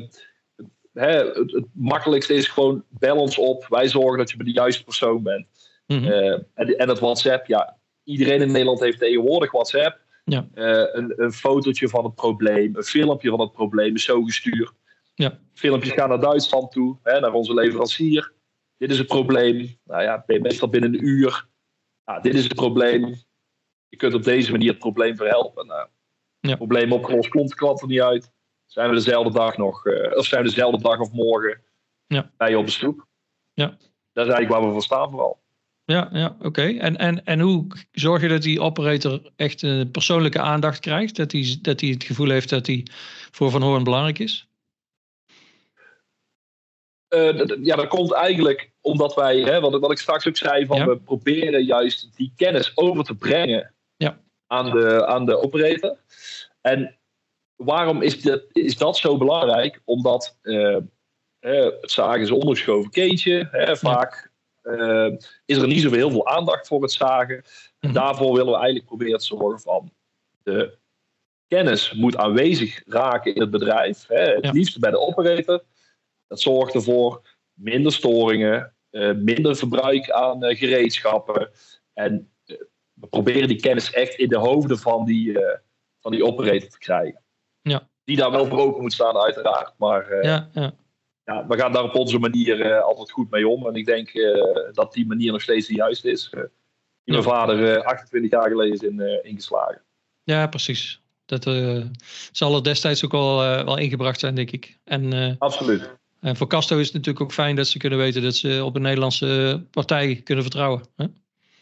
hè, 0.92 1.16
het, 1.16 1.52
het, 1.52 1.66
makkelijkste 1.72 2.34
is 2.34 2.48
gewoon 2.48 2.84
bel 2.88 3.16
ons 3.16 3.38
op. 3.38 3.66
Wij 3.68 3.88
zorgen 3.88 4.18
dat 4.18 4.30
je 4.30 4.36
bij 4.36 4.46
de 4.46 4.52
juiste 4.52 4.84
persoon 4.84 5.22
bent. 5.22 5.46
Mm 5.86 5.98
-hmm. 5.98 6.12
en, 6.54 6.78
en 6.78 6.88
het 6.88 6.98
WhatsApp, 6.98 7.46
ja, 7.46 7.76
iedereen 8.04 8.40
in 8.40 8.50
Nederland 8.50 8.80
heeft 8.80 8.98
tegenwoordig 8.98 9.52
WhatsApp. 9.52 9.98
Ja. 10.24 10.48
een, 10.52 11.12
een 11.16 11.32
fotootje 11.32 11.88
van 11.88 12.04
het 12.04 12.14
probleem, 12.14 12.76
een 12.76 12.82
filmpje 12.82 13.30
van 13.30 13.40
het 13.40 13.52
probleem 13.52 13.94
is 13.94 14.04
zo 14.04 14.22
gestuurd. 14.22 14.78
Ja. 15.20 15.38
Filmpjes 15.54 15.92
gaan 15.92 16.08
naar 16.08 16.20
Duitsland 16.20 16.72
toe, 16.72 16.98
hè, 17.02 17.20
naar 17.20 17.32
onze 17.32 17.54
leverancier. 17.54 18.32
Dit 18.76 18.90
is 18.90 18.98
het 18.98 19.06
probleem. 19.06 19.78
Nou 19.84 20.02
ja, 20.02 20.24
meestal 20.26 20.68
binnen 20.68 20.94
een 20.94 21.06
uur. 21.06 21.46
Nou, 22.04 22.22
dit 22.22 22.34
is 22.34 22.44
het 22.44 22.54
probleem. 22.54 23.14
Je 23.88 23.96
kunt 23.96 24.14
op 24.14 24.22
deze 24.22 24.50
manier 24.50 24.70
het 24.70 24.78
probleem 24.78 25.16
verhelpen. 25.16 25.66
Nou, 25.66 25.88
ja. 26.40 26.56
Probleem 26.56 26.92
opgelost 26.92 27.32
de 27.32 27.54
klant 27.54 27.80
er 27.80 27.86
niet 27.86 28.00
uit. 28.00 28.32
Zijn 28.66 28.88
we 28.88 28.94
dezelfde 28.94 29.32
dag 29.32 29.56
nog, 29.56 29.86
uh, 29.86 30.16
of 30.16 30.26
zijn 30.26 30.42
we 30.42 30.48
dezelfde 30.48 30.82
dag 30.82 30.98
of 30.98 31.12
morgen 31.12 31.60
ja. 32.06 32.30
bij 32.36 32.50
je 32.50 32.58
op 32.58 32.66
de 32.66 32.72
stoep. 32.72 33.06
Ja. 33.52 33.66
Dat 34.12 34.26
is 34.26 34.32
eigenlijk 34.32 34.50
waar 34.50 34.66
we 34.66 34.72
voor 34.72 34.82
staan 34.82 35.10
vooral. 35.10 35.42
Ja, 35.84 36.08
ja 36.12 36.34
oké. 36.36 36.46
Okay. 36.46 36.78
En, 36.78 36.96
en, 36.96 37.24
en 37.24 37.40
hoe 37.40 37.66
zorg 37.92 38.22
je 38.22 38.28
dat 38.28 38.42
die 38.42 38.60
operator 38.60 39.32
echt 39.36 39.62
een 39.62 39.90
persoonlijke 39.90 40.40
aandacht 40.40 40.80
krijgt? 40.80 41.16
Dat 41.16 41.32
hij, 41.32 41.58
dat 41.62 41.80
hij 41.80 41.90
het 41.90 42.04
gevoel 42.04 42.28
heeft 42.30 42.48
dat 42.48 42.66
hij 42.66 42.86
voor 43.30 43.50
Van 43.50 43.62
Hoorn 43.62 43.84
belangrijk 43.84 44.18
is? 44.18 44.49
Uh, 47.14 47.64
ja, 47.64 47.76
dat 47.76 47.88
komt 47.88 48.12
eigenlijk 48.12 48.70
omdat 48.80 49.14
wij, 49.14 49.40
hè, 49.40 49.60
wat, 49.60 49.80
wat 49.80 49.90
ik 49.90 49.98
straks 49.98 50.28
ook 50.28 50.36
zei, 50.36 50.66
van 50.66 50.76
Ja. 50.76 50.86
we 50.86 50.96
proberen 50.96 51.64
juist 51.64 52.16
die 52.16 52.32
kennis 52.36 52.72
over 52.76 53.04
te 53.04 53.14
brengen 53.14 53.74
Ja. 53.96 54.20
aan, 54.46 54.70
de, 54.70 55.06
aan 55.06 55.26
de 55.26 55.42
operator. 55.42 55.96
En 56.60 56.98
waarom 57.56 58.02
is, 58.02 58.22
dat 58.22 58.42
is 58.52 58.76
dat 58.78 58.96
zo 58.96 59.16
belangrijk? 59.16 59.80
Omdat 59.84 60.38
uh, 60.42 60.76
het 61.40 61.90
zagen 61.90 62.20
is 62.20 62.28
een 62.28 62.34
ondergeschoven 62.34 62.90
keetje. 62.90 63.48
Hè, 63.50 63.76
vaak 63.76 64.30
is 65.44 65.56
er 65.56 65.66
niet 65.66 65.80
zoveel 65.80 65.98
heel 65.98 66.10
veel 66.10 66.26
aandacht 66.26 66.66
voor 66.66 66.82
het 66.82 66.92
zagen. 66.92 67.36
En 67.36 67.44
Mhm. 67.90 67.92
daarvoor 67.92 68.30
willen 68.32 68.52
we 68.52 68.54
eigenlijk 68.58 68.86
proberen 68.86 69.18
te 69.18 69.24
zorgen 69.24 69.60
van 69.60 69.92
de 70.42 70.78
kennis 71.48 71.92
moet 71.92 72.16
aanwezig 72.16 72.82
raken 72.86 73.34
in 73.34 73.40
het 73.40 73.50
bedrijf. 73.50 74.06
Hè, 74.06 74.22
het 74.34 74.52
liefst 74.52 74.80
bij 74.80 74.90
de 74.90 74.98
operator. 74.98 75.62
Dat 76.30 76.40
zorgt 76.40 76.74
ervoor 76.74 77.22
minder 77.52 77.92
storingen, 77.92 78.74
minder 79.16 79.56
verbruik 79.56 80.10
aan 80.10 80.44
gereedschappen. 80.56 81.50
En 81.92 82.30
we 82.92 83.06
proberen 83.06 83.48
die 83.48 83.60
kennis 83.60 83.92
echt 83.92 84.14
in 84.14 84.28
de 84.28 84.38
hoofden 84.38 84.78
van 84.78 85.04
die, 85.04 85.38
van 86.00 86.12
die 86.12 86.24
operator 86.24 86.68
te 86.68 86.78
krijgen. 86.78 87.22
Ja. 87.62 87.88
Die 88.04 88.16
daar 88.16 88.30
wel 88.30 88.46
voor 88.46 88.58
open 88.58 88.82
moet 88.82 88.92
staan, 88.92 89.16
uiteraard. 89.16 89.74
Maar 89.78 90.24
ja, 90.24 90.48
ja. 90.52 90.72
Ja, 91.24 91.46
we 91.46 91.58
gaan 91.58 91.72
daar 91.72 91.84
op 91.84 91.94
onze 91.94 92.18
manier 92.18 92.80
altijd 92.80 93.10
goed 93.10 93.30
mee 93.30 93.48
om. 93.48 93.66
En 93.66 93.74
ik 93.74 93.86
denk 93.86 94.12
dat 94.72 94.92
die 94.92 95.06
manier 95.06 95.32
nog 95.32 95.42
steeds 95.42 95.66
de 95.66 95.74
juiste 95.74 96.10
is. 96.10 96.30
die 96.30 96.48
mijn 97.04 97.22
vader 97.22 97.84
28 97.84 98.30
jaar 98.30 98.48
geleden 98.48 98.72
is 98.72 98.82
in, 98.82 99.24
ingeslagen. 99.24 99.82
Ja, 100.22 100.46
precies. 100.46 101.00
Dat 101.30 101.46
uh, 101.46 101.84
zal 102.32 102.54
er 102.54 102.62
destijds 102.62 103.04
ook 103.04 103.12
wel, 103.12 103.44
uh, 103.44 103.64
wel 103.64 103.78
ingebracht 103.78 104.20
zijn, 104.20 104.34
denk 104.34 104.50
ik. 104.50 104.78
En, 104.84 105.14
uh, 105.14 105.32
Absoluut. 105.38 105.98
En 106.20 106.36
voor 106.36 106.46
Casto 106.46 106.78
is 106.78 106.86
het 106.86 106.94
natuurlijk 106.94 107.24
ook 107.24 107.32
fijn 107.32 107.56
dat 107.56 107.66
ze 107.66 107.78
kunnen 107.78 107.98
weten 107.98 108.22
dat 108.22 108.34
ze 108.34 108.64
op 108.64 108.76
een 108.76 108.82
Nederlandse 108.82 109.62
partij 109.70 110.20
kunnen 110.24 110.44
vertrouwen. 110.44 110.82
Hè? 110.96 111.06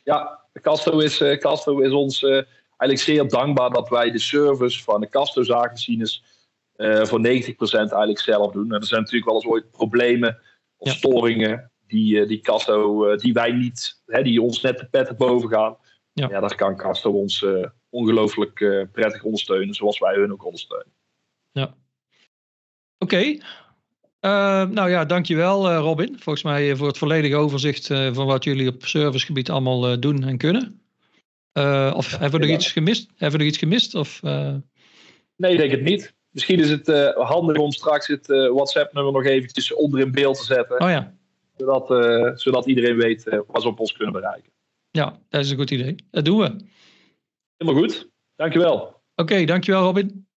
Ja, 0.05 0.41
Casto 0.53 0.99
is, 0.99 1.19
Casto 1.39 1.79
is 1.79 1.93
ons 1.93 2.23
eigenlijk 2.23 3.01
zeer 3.01 3.29
dankbaar 3.29 3.71
dat 3.71 3.89
wij 3.89 4.11
de 4.11 4.19
service 4.19 4.83
van 4.83 5.01
de 5.01 5.09
Casto 5.09 5.43
zaagmachines 5.43 6.25
voor 6.77 7.21
90% 7.21 7.25
eigenlijk 7.71 8.21
zelf 8.21 8.53
doen. 8.53 8.73
En 8.73 8.81
er 8.81 8.87
zijn 8.87 9.01
natuurlijk 9.01 9.27
wel 9.27 9.35
eens 9.35 9.47
ooit 9.47 9.71
problemen 9.71 10.39
of 10.77 10.89
ja. 10.89 10.97
storingen 10.97 11.71
die, 11.87 12.27
die 12.27 12.41
Casto, 12.41 13.17
die 13.17 13.33
wij 13.33 13.53
niet, 13.53 14.03
hè, 14.07 14.23
die 14.23 14.43
ons 14.43 14.61
net 14.61 14.79
de 14.79 14.87
pet 14.87 15.17
boven 15.17 15.49
gaan. 15.49 15.77
Ja. 16.13 16.29
ja, 16.29 16.41
daar 16.41 16.55
kan 16.55 16.77
Casto 16.77 17.11
ons 17.11 17.45
ongelooflijk 17.91 18.61
uh, 18.61 18.85
prettig 18.93 19.23
ondersteunen, 19.23 19.75
zoals 19.75 19.99
wij 19.99 20.15
hun 20.15 20.33
ook 20.33 20.45
ondersteunen. 20.45 20.93
Ja. 21.51 21.63
Oké. 22.99 23.15
Okay. 23.15 23.43
Uh, 24.21 24.65
nou 24.65 24.91
ja, 24.91 25.05
dankjewel 25.05 25.71
uh, 25.71 25.79
Robin. 25.79 26.17
Volgens 26.19 26.45
mij 26.45 26.77
voor 26.77 26.87
het 26.87 26.99
volledige 26.99 27.37
overzicht 27.37 27.87
van 27.87 28.27
wat 28.27 28.45
jullie 28.45 28.69
op 28.69 28.87
servicegebied 28.87 29.51
allemaal 29.51 30.01
doen 30.01 30.25
en 30.25 30.39
kunnen. 30.39 30.81
of 31.95 32.11
ja, 32.11 32.19
hebben 32.19 32.41
we 32.41 32.47
nog 32.47 32.57
iets 32.57 32.73
gemist? 32.73 33.09
Hebben 33.09 33.39
we 33.39 33.45
nog 33.45 33.47
iets 33.47 33.59
gemist? 33.59 33.95
Of, 33.95 34.23
Nee, 35.37 35.53
ik 35.53 35.59
denk 35.59 35.71
het 35.71 35.83
niet. 35.83 36.15
Misschien 36.31 36.59
is 36.59 36.71
het 36.71 37.15
handig 37.15 37.57
om 37.57 37.73
straks 37.73 38.07
het 38.07 38.27
WhatsApp-nummer 38.27 39.13
nog 39.13 39.25
eventjes 39.25 39.75
onder 39.75 40.01
in 40.01 40.13
beeld 40.13 40.39
te 40.39 40.45
zetten. 40.45 40.81
Oh 40.81 40.89
ja. 40.89 41.15
Zodat, 41.57 41.87
zodat 42.41 42.67
iedereen 42.67 42.97
weet 42.97 43.25
waar 43.25 43.61
ze 43.61 43.69
op 43.69 43.81
ons 43.81 43.93
kunnen 43.93 44.13
bereiken. 44.13 44.53
Ja, 44.91 45.19
dat 45.29 45.45
is 45.45 45.51
een 45.51 45.57
goed 45.57 45.71
idee. 45.71 45.95
Dat 46.11 46.25
doen 46.25 46.39
we. 46.39 46.57
Helemaal 47.57 47.83
goed. 47.83 48.09
Dankjewel. 48.37 48.75
Oké, 48.75 48.97
okay, 49.15 49.45
dankjewel 49.45 49.83
Robin. 49.83 50.28